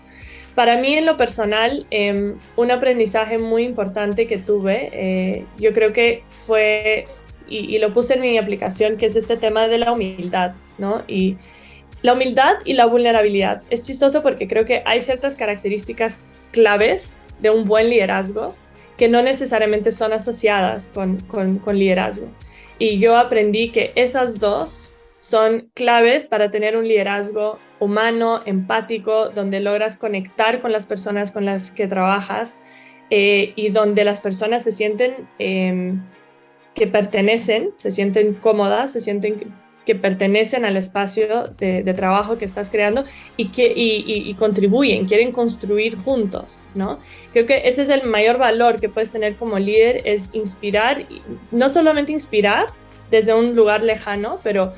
Para 0.54 0.76
mí, 0.76 0.94
en 0.94 1.06
lo 1.06 1.16
personal, 1.16 1.86
em, 1.90 2.36
un 2.56 2.70
aprendizaje 2.70 3.38
muy 3.38 3.64
importante 3.64 4.26
que 4.26 4.38
tuve, 4.38 4.90
eh, 4.92 5.46
yo 5.58 5.72
creo 5.72 5.92
que 5.92 6.22
fue, 6.46 7.06
y, 7.48 7.78
lo 7.78 7.94
puse 7.94 8.14
en 8.14 8.20
mi 8.20 8.38
aplicación, 8.38 8.96
que 8.96 9.06
es 9.06 9.16
este 9.16 9.36
tema 9.36 9.68
de 9.68 9.78
la 9.78 9.92
humildad, 9.92 10.52
¿no? 10.78 11.02
Y 11.08 11.36
la 12.02 12.14
humildad 12.14 12.56
y 12.64 12.74
la 12.74 12.86
vulnerabilidad. 12.86 13.62
Es 13.70 13.86
chistoso 13.86 14.22
porque 14.22 14.48
creo 14.48 14.64
que 14.64 14.82
hay 14.86 15.00
ciertas 15.00 15.36
características 15.36 16.20
claves 16.52 17.14
de 17.40 17.50
un 17.50 17.66
buen 17.66 17.90
liderazgo 17.90 18.54
que 18.96 19.08
no 19.08 19.22
necesariamente 19.22 19.92
son 19.92 20.12
asociadas 20.12 20.90
con, 20.90 21.22
liderazgo. 21.72 22.26
Y 22.78 22.98
yo 22.98 23.16
aprendí 23.16 23.70
que 23.70 23.92
esas 23.94 24.38
dos 24.38 24.90
son 25.18 25.70
claves 25.74 26.26
para 26.26 26.50
tener 26.50 26.76
un 26.76 26.86
liderazgo 26.86 27.58
humano, 27.80 28.42
empático, 28.46 29.30
donde 29.30 29.60
logras 29.60 29.96
conectar 29.96 30.60
con 30.60 30.70
las 30.70 30.86
personas 30.86 31.32
con 31.32 31.44
las 31.44 31.70
que 31.70 31.88
trabajas 31.88 32.56
eh, 33.10 33.52
y 33.56 33.70
donde 33.70 34.04
las 34.04 34.20
personas 34.20 34.62
se 34.62 34.70
sienten 34.70 35.28
em, 35.38 36.04
que 36.74 36.86
pertenecen, 36.86 37.70
se 37.76 37.90
sienten 37.90 38.34
cómodas, 38.34 38.92
se 38.92 39.00
sienten 39.00 39.52
que 39.84 39.94
pertenecen 39.94 40.64
al 40.64 40.76
espacio 40.76 41.48
de, 41.58 41.82
trabajo 41.94 42.38
que 42.38 42.44
estás 42.44 42.70
creando 42.70 43.04
y 43.36 43.48
que 43.48 44.36
contribuyen, 44.38 45.06
quieren 45.06 45.32
construir 45.32 45.96
juntos, 45.96 46.62
¿no? 46.74 46.98
Creo 47.32 47.46
que 47.46 47.62
ese 47.66 47.82
es 47.82 47.88
el 47.88 48.04
mayor 48.04 48.38
valor 48.38 48.78
que 48.78 48.88
puedes 48.88 49.10
tener 49.10 49.36
como 49.36 49.58
líder, 49.58 50.02
es 50.04 50.30
inspirar, 50.32 50.98
no 51.50 51.68
solamente 51.68 52.12
inspirar 52.12 52.66
desde 53.10 53.34
un 53.34 53.56
lugar 53.56 53.82
lejano, 53.82 54.38
pero, 54.44 54.72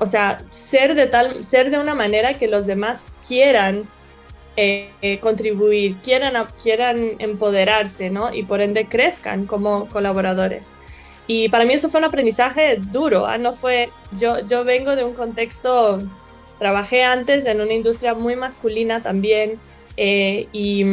o 0.00 0.06
sea, 0.06 0.38
ser 0.50 0.94
de, 0.94 1.06
tal, 1.06 1.44
ser 1.44 1.70
de 1.70 1.78
una 1.78 1.94
manera 1.94 2.34
que 2.34 2.48
los 2.48 2.66
demás 2.66 3.06
quieran 3.26 3.88
eh, 4.56 4.90
eh, 5.02 5.18
contribuir, 5.18 5.96
quieran, 6.02 6.46
quieran 6.62 7.12
empoderarse, 7.18 8.10
¿no? 8.10 8.32
Y 8.32 8.44
por 8.44 8.60
ende 8.60 8.86
crezcan 8.86 9.46
como 9.46 9.88
colaboradores. 9.88 10.72
Y 11.26 11.48
para 11.48 11.64
mí 11.64 11.74
eso 11.74 11.88
fue 11.88 12.00
un 12.00 12.04
aprendizaje 12.04 12.76
duro, 12.76 13.26
¿ah? 13.26 13.38
no 13.38 13.54
fue, 13.54 13.88
yo, 14.16 14.40
yo 14.46 14.62
vengo 14.62 14.94
de 14.94 15.04
un 15.04 15.14
contexto, 15.14 16.02
trabajé 16.58 17.02
antes 17.02 17.46
en 17.46 17.62
una 17.62 17.72
industria 17.72 18.14
muy 18.14 18.36
masculina 18.36 19.02
también 19.02 19.58
eh, 19.96 20.48
y 20.52 20.84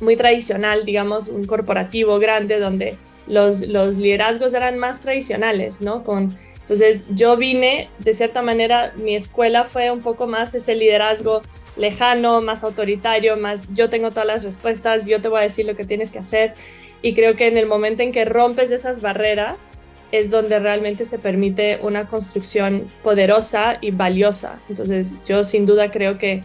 muy 0.00 0.16
tradicional, 0.16 0.86
digamos, 0.86 1.28
un 1.28 1.44
corporativo 1.44 2.18
grande 2.18 2.58
donde 2.58 2.96
los, 3.26 3.66
los 3.66 3.96
liderazgos 3.96 4.54
eran 4.54 4.78
más 4.78 5.02
tradicionales, 5.02 5.80
¿no? 5.82 6.02
Con, 6.02 6.36
entonces 6.66 7.04
yo 7.10 7.36
vine, 7.36 7.88
de 8.00 8.12
cierta 8.12 8.42
manera, 8.42 8.92
mi 8.96 9.14
escuela 9.14 9.64
fue 9.64 9.92
un 9.92 10.00
poco 10.00 10.26
más 10.26 10.52
ese 10.52 10.74
liderazgo 10.74 11.42
lejano, 11.76 12.40
más 12.40 12.64
autoritario, 12.64 13.36
más 13.36 13.72
yo 13.72 13.88
tengo 13.88 14.10
todas 14.10 14.26
las 14.26 14.42
respuestas, 14.42 15.06
yo 15.06 15.20
te 15.20 15.28
voy 15.28 15.38
a 15.38 15.42
decir 15.42 15.64
lo 15.64 15.76
que 15.76 15.84
tienes 15.84 16.10
que 16.10 16.18
hacer. 16.18 16.54
Y 17.02 17.14
creo 17.14 17.36
que 17.36 17.46
en 17.46 17.56
el 17.56 17.66
momento 17.66 18.02
en 18.02 18.10
que 18.10 18.24
rompes 18.24 18.72
esas 18.72 19.00
barreras 19.00 19.68
es 20.10 20.28
donde 20.28 20.58
realmente 20.58 21.06
se 21.06 21.20
permite 21.20 21.78
una 21.82 22.08
construcción 22.08 22.84
poderosa 23.04 23.78
y 23.80 23.92
valiosa. 23.92 24.58
Entonces 24.68 25.12
yo 25.24 25.44
sin 25.44 25.66
duda 25.66 25.92
creo 25.92 26.18
que 26.18 26.40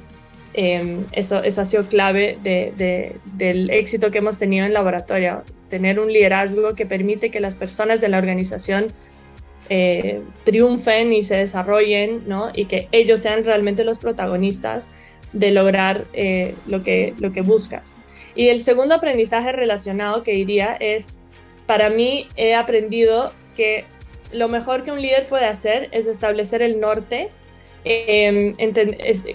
em, 0.54 1.04
eso, 1.14 1.42
eso 1.44 1.62
ha 1.62 1.66
sido 1.66 1.84
clave 1.86 2.38
del 2.44 3.70
éxito 3.72 4.12
que 4.12 4.20
hemos 4.20 4.38
tenido 4.38 4.68
en 4.68 4.74
laboratorio. 4.74 5.42
Tener 5.68 6.00
un 6.00 6.14
liderazgo 6.14 6.76
que 6.76 6.86
permite 6.86 7.32
que 7.32 7.40
las 7.40 7.56
personas 7.56 8.02
de 8.02 8.10
la 8.10 8.20
organización 8.20 8.94
eh, 9.70 10.22
triunfen 10.44 11.14
y 11.14 11.22
se 11.22 11.38
desarrollen, 11.38 12.24
¿no? 12.28 12.50
Y 12.54 12.66
que 12.66 12.88
ellos 12.92 13.22
sean 13.22 13.46
realmente 13.46 13.84
los 13.84 13.98
protagonistas 14.00 14.90
de 15.34 15.52
lograr 15.52 16.06
eh, 16.14 16.56
lo, 16.68 16.82
que, 16.82 17.14
lo 17.20 17.32
que 17.32 17.42
buscas. 17.42 17.96
Y 18.36 18.48
el 18.48 18.60
segundo 18.60 18.96
aprendizaje 18.96 19.52
relacionado 19.52 20.24
que 20.24 20.32
diría 20.32 20.74
es, 20.80 21.20
para 21.66 21.90
mí 21.90 22.28
he 22.36 22.56
aprendido 22.56 23.32
que 23.56 23.86
lo 24.32 24.48
mejor 24.48 24.84
que 24.84 24.92
un 24.92 25.02
líder 25.02 25.26
puede 25.28 25.46
hacer 25.46 25.90
es 25.92 26.08
establecer 26.08 26.62
el 26.62 26.80
norte, 26.80 27.30
em, 27.84 28.54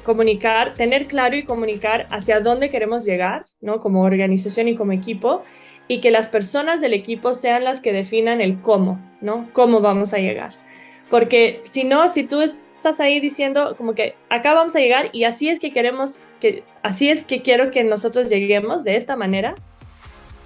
comunicar, 0.02 0.74
tener 0.74 1.06
claro 1.06 1.36
y 1.36 1.44
comunicar 1.44 2.06
hacia 2.10 2.40
dónde 2.40 2.70
queremos 2.70 3.04
llegar, 3.04 3.44
¿no? 3.60 3.78
Como 3.78 4.02
organización 4.02 4.68
y 4.68 4.74
como 4.74 4.92
equipo, 4.92 5.42
y 5.88 6.00
que 6.00 6.10
las 6.10 6.28
personas 6.28 6.80
del 6.80 6.94
equipo 6.94 7.34
sean 7.34 7.64
las 7.64 7.80
que 7.80 7.92
definan 7.92 8.40
el 8.40 8.60
cómo, 8.60 9.00
¿no? 9.20 9.48
Cómo 9.52 9.80
vamos 9.80 10.12
a 10.12 10.18
llegar. 10.18 10.52
Porque 11.10 11.60
si 11.62 11.84
no, 11.84 12.08
si 12.08 12.26
tú 12.26 12.40
estás 12.40 13.00
ahí 13.00 13.20
diciendo 13.20 13.74
como 13.76 13.94
que 13.94 14.14
acá 14.28 14.54
vamos 14.54 14.74
a 14.76 14.80
llegar 14.80 15.10
y 15.12 15.24
así 15.24 15.48
es 15.48 15.60
que 15.60 15.72
queremos 15.72 16.18
que, 16.40 16.64
así 16.82 17.08
es 17.10 17.22
que 17.22 17.42
quiero 17.42 17.70
que 17.70 17.84
nosotros 17.84 18.28
lleguemos 18.28 18.84
de 18.84 18.96
esta 18.96 19.16
manera, 19.16 19.54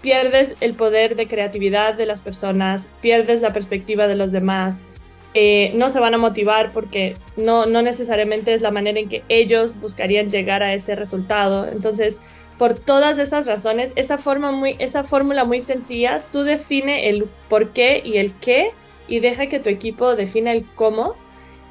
pierdes 0.02 0.56
el 0.60 0.74
poder 0.74 1.16
de 1.16 1.26
creatividad 1.26 1.94
de 1.94 2.06
las 2.06 2.20
personas, 2.20 2.88
pierdes 3.00 3.40
la 3.40 3.52
perspectiva 3.52 4.06
de 4.06 4.16
los 4.16 4.32
demás, 4.32 4.86
eh, 5.32 5.72
no 5.76 5.90
se 5.90 6.00
van 6.00 6.14
a 6.14 6.18
motivar 6.18 6.72
porque 6.72 7.14
no, 7.36 7.66
no 7.66 7.82
necesariamente 7.82 8.52
es 8.52 8.62
la 8.62 8.72
manera 8.72 8.98
en 8.98 9.08
que 9.08 9.22
ellos 9.28 9.78
buscarían 9.80 10.28
llegar 10.28 10.62
a 10.62 10.74
ese 10.74 10.96
resultado. 10.96 11.68
Entonces, 11.68 12.18
por 12.60 12.74
todas 12.74 13.18
esas 13.18 13.46
razones, 13.46 13.94
esa, 13.96 14.18
forma 14.18 14.52
muy, 14.52 14.76
esa 14.80 15.02
fórmula 15.02 15.44
muy 15.44 15.62
sencilla, 15.62 16.22
tú 16.30 16.42
define 16.42 17.08
el 17.08 17.24
por 17.48 17.70
qué 17.70 18.02
y 18.04 18.18
el 18.18 18.34
qué 18.34 18.72
y 19.08 19.20
deja 19.20 19.46
que 19.46 19.60
tu 19.60 19.70
equipo 19.70 20.14
define 20.14 20.52
el 20.52 20.66
cómo 20.74 21.14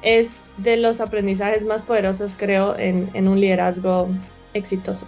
es 0.02 0.52
de 0.56 0.76
los 0.76 1.00
aprendizajes 1.00 1.64
más 1.64 1.82
poderosos, 1.82 2.34
creo, 2.36 2.76
en, 2.76 3.28
un 3.28 3.40
liderazgo 3.40 4.08
exitoso. 4.52 5.06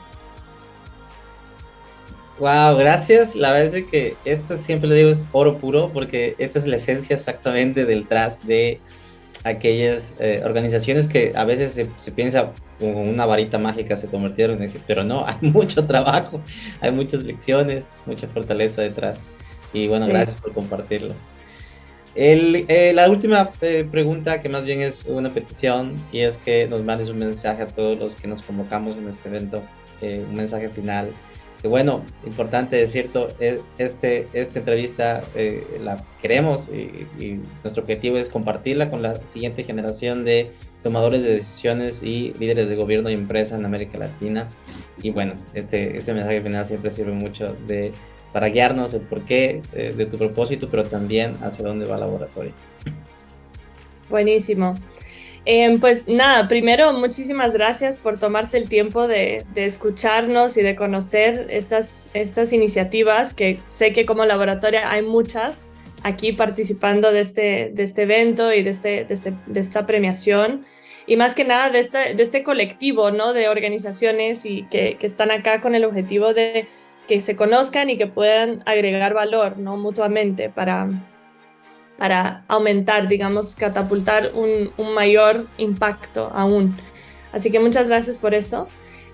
Wow, 2.38 2.76
gracias. 2.76 3.34
La 3.34 3.50
verdad 3.50 3.74
es 3.74 3.84
que 3.86 4.16
esto 4.24 4.56
siempre 4.58 4.88
lo 4.88 4.94
digo 4.94 5.10
es 5.10 5.26
oro 5.32 5.58
puro 5.58 5.90
porque 5.92 6.36
esta 6.38 6.60
es 6.60 6.66
la 6.68 6.76
esencia 6.76 7.16
exactamente 7.16 7.86
detrás 7.86 8.46
de 8.46 8.78
aquellas 9.44 10.14
eh, 10.18 10.42
organizaciones 10.44 11.08
que 11.08 11.32
a 11.34 11.44
veces 11.44 11.88
se, 11.96 12.12
piensa 12.12 12.52
como 12.78 13.02
una 13.02 13.26
varita 13.26 13.58
mágica 13.58 13.96
se 13.96 14.08
convirtieron 14.08 14.62
en 14.62 14.70
pero 14.86 15.04
no, 15.04 15.24
hay 15.26 15.36
mucho 15.40 15.86
trabajo, 15.86 16.40
hay 16.80 16.92
muchas 16.92 17.22
lecciones, 17.22 17.94
mucha 18.06 18.28
fortaleza 18.28 18.82
detrás. 18.82 19.18
Y 19.72 19.88
bueno, 19.88 20.06
gracias 20.06 20.38
por 20.40 20.52
compartirlo. 20.52 21.14
El, 22.14 22.66
eh, 22.68 22.92
la 22.94 23.08
última 23.08 23.50
eh, 23.62 23.86
pregunta, 23.90 24.42
que 24.42 24.50
más 24.50 24.64
bien 24.64 24.82
es 24.82 25.06
una 25.06 25.32
petición, 25.32 25.94
y 26.12 26.20
es 26.20 26.36
que 26.36 26.66
nos 26.66 26.84
mandes 26.84 27.08
un 27.08 27.18
mensaje 27.18 27.62
a 27.62 27.66
todos 27.66 27.98
los 27.98 28.14
que 28.16 28.28
nos 28.28 28.42
convocamos 28.42 28.96
en 28.96 29.08
este 29.08 29.28
evento, 29.30 29.62
eh, 30.02 30.24
un 30.28 30.34
mensaje 30.34 30.68
final. 30.68 31.10
Que 31.62 31.68
bueno, 31.68 32.02
importante 32.26 32.74
decir, 32.74 33.10
este, 33.78 34.28
esta 34.32 34.58
entrevista 34.58 35.22
la 35.80 36.04
queremos 36.20 36.68
y, 36.68 37.06
y, 37.24 37.40
nuestro 37.62 37.84
objetivo 37.84 38.16
es 38.16 38.28
compartirla 38.28 38.90
con 38.90 39.00
la 39.00 39.24
siguiente 39.26 39.62
generación 39.62 40.24
de 40.24 40.50
tomadores 40.82 41.22
de 41.22 41.36
decisiones 41.36 42.02
y 42.02 42.34
líderes 42.38 42.68
de 42.68 42.74
gobierno 42.74 43.10
y 43.10 43.12
empresa 43.14 43.56
en 43.56 43.64
América 43.64 43.96
Latina. 43.96 44.48
Y 45.00 45.10
bueno, 45.10 45.34
este, 45.54 45.96
este 45.96 46.12
mensaje 46.12 46.40
final 46.40 46.66
siempre 46.66 46.90
sirve 46.90 47.12
mucho 47.12 47.54
de 47.66 47.92
para 48.32 48.48
guiarnos 48.48 48.94
el 48.94 49.02
porqué 49.02 49.62
eh, 49.74 49.92
de 49.96 50.06
tu 50.06 50.16
propósito, 50.18 50.68
pero 50.70 50.84
también 50.84 51.36
hacia 51.42 51.64
dónde 51.64 51.86
va 51.86 51.94
el 51.94 52.00
laboratorio. 52.00 52.52
Buenísimo. 54.08 54.74
Em, 55.44 55.80
pues 55.80 56.06
nada, 56.06 56.46
primero 56.46 56.92
muchísimas 56.92 57.52
gracias 57.52 57.98
por 57.98 58.18
tomarse 58.18 58.58
el 58.58 58.68
tiempo 58.68 59.08
de, 59.08 59.44
escucharnos 59.56 60.56
y 60.56 60.62
de 60.62 60.76
conocer 60.76 61.48
estas, 61.50 62.10
estas 62.14 62.52
iniciativas, 62.52 63.34
que 63.34 63.58
sé 63.68 63.92
que 63.92 64.06
como 64.06 64.24
laboratorio 64.24 64.80
hay 64.84 65.02
muchas 65.02 65.64
aquí 66.04 66.32
participando 66.32 67.12
de 67.12 67.20
este, 67.20 67.70
de 67.72 67.82
este 67.82 68.02
evento 68.02 68.52
y 68.52 68.62
de, 68.62 68.70
este, 68.70 69.04
de, 69.04 69.14
este, 69.14 69.34
de 69.46 69.60
esta 69.60 69.84
premiación. 69.84 70.64
Y 71.06 71.16
más 71.16 71.34
que 71.34 71.44
nada 71.44 71.70
de 71.70 71.80
este, 71.80 72.14
de 72.14 72.22
este 72.22 72.44
colectivo 72.44 73.10
¿no? 73.10 73.32
de 73.32 73.48
organizaciones 73.48 74.46
y 74.46 74.62
que, 74.70 74.96
que 74.98 75.06
están 75.06 75.32
acá 75.32 75.60
con 75.60 75.74
el 75.74 75.84
objetivo 75.84 76.32
de 76.34 76.68
que 77.08 77.20
se 77.20 77.34
conozcan 77.34 77.90
y 77.90 77.96
que 77.96 78.06
puedan 78.06 78.62
agregar 78.64 79.12
valor, 79.12 79.58
¿no? 79.58 79.76
Mutuamente 79.76 80.48
para, 80.48 80.88
para 82.02 82.42
aumentar, 82.48 83.06
digamos, 83.06 83.54
catapultar 83.54 84.32
un, 84.34 84.72
mayor 84.92 85.46
impacto 85.56 86.32
aún. 86.34 86.74
Así 87.30 87.52
que 87.52 87.60
muchas 87.60 87.88
gracias 87.88 88.18
por 88.18 88.34
eso. 88.34 88.66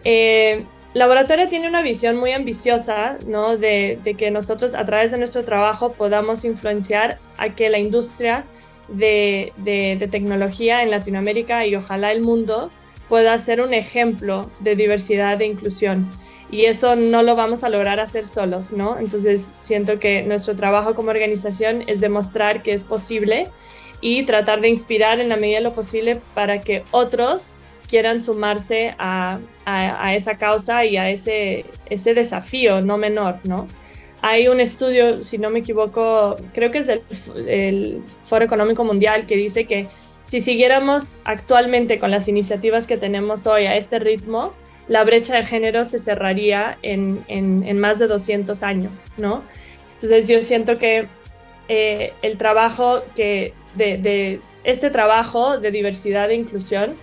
Eh, 0.04 0.64
Laboratorio 0.94 1.48
tiene 1.48 1.68
una 1.68 1.82
visión 1.82 2.16
muy 2.16 2.32
ambiciosa, 2.32 3.18
¿no? 3.26 3.58
De, 3.58 4.00
que 4.16 4.30
nosotros 4.30 4.74
a 4.74 4.86
través 4.86 5.10
de 5.10 5.18
nuestro 5.18 5.44
trabajo 5.44 5.92
podamos 5.92 6.46
influenciar 6.46 7.18
a 7.36 7.50
que 7.50 7.68
la 7.68 7.78
industria 7.78 8.46
de 8.88 10.08
tecnología 10.10 10.82
en 10.82 10.90
Latinoamérica 10.90 11.66
y 11.66 11.76
ojalá 11.76 12.10
el 12.10 12.22
mundo 12.22 12.70
pueda 13.06 13.38
ser 13.38 13.60
un 13.60 13.74
ejemplo 13.74 14.50
de 14.60 14.76
diversidad 14.76 15.42
e 15.42 15.44
inclusión. 15.44 16.08
Y 16.50 16.64
eso 16.64 16.96
no 16.96 17.22
lo 17.22 17.36
vamos 17.36 17.62
a 17.62 17.68
lograr 17.68 18.00
hacer 18.00 18.26
solos, 18.26 18.72
¿no? 18.72 18.98
Entonces 18.98 19.52
siento 19.58 19.98
que 19.98 20.22
nuestro 20.22 20.56
trabajo 20.56 20.94
como 20.94 21.10
organización 21.10 21.84
es 21.86 22.00
demostrar 22.00 22.62
que 22.62 22.72
es 22.72 22.84
posible 22.84 23.48
y 24.00 24.24
tratar 24.24 24.60
de 24.60 24.68
inspirar 24.68 25.20
en 25.20 25.28
la 25.28 25.36
medida 25.36 25.58
de 25.58 25.64
lo 25.64 25.74
posible 25.74 26.20
para 26.34 26.60
que 26.60 26.84
otros 26.90 27.50
quieran 27.88 28.20
sumarse 28.20 28.94
a, 28.98 29.40
a, 29.64 30.14
esa 30.14 30.36
causa 30.36 30.84
y 30.84 30.96
a 30.96 31.10
ese, 31.10 31.64
ese 31.86 32.14
desafío 32.14 32.80
no 32.80 32.96
menor, 32.98 33.40
¿no? 33.44 33.66
Hay 34.20 34.48
un 34.48 34.60
estudio, 34.60 35.22
si 35.22 35.38
no 35.38 35.48
me 35.48 35.60
equivoco, 35.60 36.36
creo 36.52 36.70
que 36.70 36.78
es 36.78 36.86
del 36.86 37.02
el 37.46 38.02
Foro 38.24 38.44
Económico 38.44 38.84
Mundial, 38.84 39.26
que 39.26 39.36
dice 39.36 39.64
que 39.64 39.88
si 40.24 40.40
siguiéramos 40.40 41.18
actualmente 41.24 41.98
con 41.98 42.10
las 42.10 42.28
iniciativas 42.28 42.86
que 42.86 42.96
tenemos 42.96 43.46
hoy 43.46 43.66
a 43.66 43.76
este 43.76 43.98
ritmo, 43.98 44.52
la 44.88 45.04
brecha 45.04 45.36
de 45.36 45.44
género 45.44 45.84
se 45.84 45.98
cerraría 45.98 46.78
en, 46.82 47.24
en, 47.28 47.78
más 47.78 47.98
de 47.98 48.06
200 48.06 48.62
años, 48.62 49.06
¿no? 49.16 49.42
Entonces 49.94 50.28
yo 50.28 50.42
siento 50.42 50.78
que 50.78 51.08
eh, 51.68 52.12
el 52.22 52.38
trabajo 52.38 53.02
que 53.14 53.52
de, 53.74 54.40
este 54.64 54.90
trabajo 54.90 55.58
de 55.58 55.70
diversidad 55.70 56.30
e 56.30 56.34
inclusión 56.34 56.96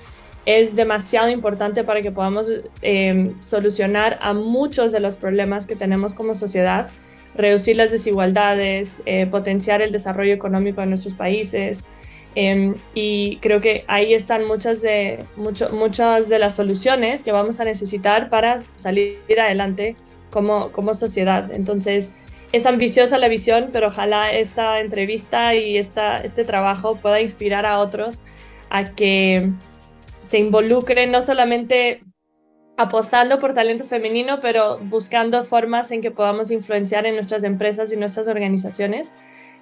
es 0.46 0.76
demasiado 0.76 1.30
importante 1.30 1.84
para 1.84 2.02
que 2.02 2.12
podamos 2.12 2.52
eh, 2.82 3.34
solucionar 3.42 4.20
a 4.22 4.34
muchos 4.34 4.92
de 4.92 5.00
los 5.00 5.16
problemas 5.16 5.66
que 5.66 5.76
tenemos 5.76 6.14
como 6.14 6.36
sociedad, 6.36 6.90
reducir 7.36 7.76
las 7.76 7.92
desigualdades, 7.92 9.02
eh, 9.06 9.26
potenciar 9.26 9.82
el 9.82 9.92
desarrollo 9.92 10.34
económico 10.34 10.82
de 10.82 10.88
nuestros 10.88 11.14
países, 11.14 11.86
eh, 12.36 12.74
y 12.94 13.38
creo 13.38 13.62
que 13.62 13.86
ahí 13.88 14.14
están 14.14 14.46
muchas 14.46 14.82
de, 14.82 15.26
mucho, 15.38 15.70
muchas 15.72 16.30
de 16.30 16.40
las 16.40 16.56
soluciones 16.56 17.24
que 17.24 17.32
vamos 17.32 17.60
a 17.60 17.64
necesitar 17.64 18.30
para 18.30 18.60
salir 18.76 19.18
adelante 19.40 19.96
como, 20.32 20.72
como 20.72 20.94
sociedad. 20.94 21.52
Entonces, 21.54 22.14
es 22.52 22.66
ambiciosa 22.66 23.18
la 23.18 23.30
visión, 23.30 23.70
pero 23.72 23.88
ojalá 23.88 24.32
esta 24.32 24.80
entrevista 24.80 25.56
y 25.56 25.78
esta, 25.78 26.18
este 26.18 26.44
trabajo 26.44 26.98
pueda 26.98 27.22
inspirar 27.22 27.66
a 27.66 27.80
otros 27.80 28.22
a 28.70 28.92
que 28.92 29.52
se 30.22 30.40
involucren 30.40 31.12
no 31.12 31.22
solamente 31.22 32.04
apostando 32.78 33.40
por 33.40 33.54
talento 33.54 33.86
femenino, 33.86 34.40
pero 34.42 34.80
buscando 34.80 35.44
formas 35.44 35.92
en 35.92 36.02
que 36.02 36.12
podamos 36.12 36.52
influenciar 36.52 37.06
en 37.06 37.16
nuestras 37.16 37.44
empresas 37.44 37.94
y 37.94 37.98
nuestras 37.98 38.28
organizaciones 38.28 39.14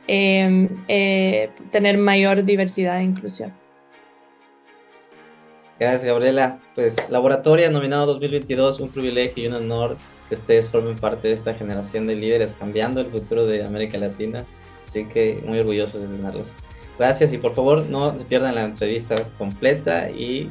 eh, 0.08 0.70
eh, 0.88 1.50
tener 1.72 1.98
mayor 1.98 2.44
diversidad 2.44 3.00
e 3.00 3.04
inclusión. 3.04 3.54
Gracias, 5.80 6.04
Gabriela. 6.04 6.60
Pues 6.76 6.96
Laboratoria 7.10 7.70
nominado 7.70 8.06
2022, 8.06 8.80
un 8.80 8.90
privilegio 8.90 9.44
y 9.44 9.48
un 9.48 9.54
honor 9.54 9.98
que 10.30 10.36
ustedes 10.36 10.70
formen 10.70 10.96
parte 10.96 11.28
de 11.28 11.34
esta 11.34 11.54
generación 11.54 12.08
de 12.08 12.16
líderes 12.16 12.54
cambiando 12.54 13.02
el 13.02 13.08
futuro 13.08 13.46
de 13.46 13.66
América 13.66 13.98
Latina. 13.98 14.46
Así 14.88 15.06
que 15.06 15.44
muy 15.46 15.60
orgullosos 15.60 16.02
de 16.02 16.08
tenerlos. 16.08 16.56
Gracias 17.00 17.34
y 17.34 17.38
por 17.38 17.56
favor 17.56 17.86
no 17.88 18.18
se 18.18 18.24
pierdan 18.26 18.56
la 18.56 18.64
entrevista 18.64 19.16
completa 19.38 20.10
y 20.12 20.50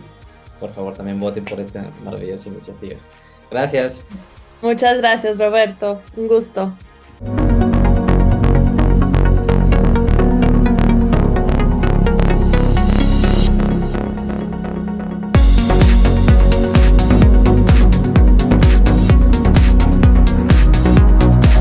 por 0.58 0.72
favor 0.72 0.94
también 0.94 1.20
voten 1.20 1.44
por 1.44 1.60
esta 1.60 1.90
maravillosa 2.04 2.48
iniciativa. 2.48 2.96
Gracias. 3.50 4.02
Muchas 4.60 4.98
gracias, 4.98 5.38
Roberto. 5.38 6.00
Un 6.16 6.28
gusto. 6.28 6.72